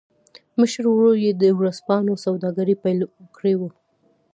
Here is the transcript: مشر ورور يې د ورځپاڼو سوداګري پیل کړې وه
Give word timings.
مشر 0.59 0.83
ورور 0.89 1.15
يې 1.25 1.31
د 1.41 1.43
ورځپاڼو 1.59 2.13
سوداګري 2.25 2.75
پیل 2.83 2.99
کړې 3.35 3.53
وه 3.59 3.69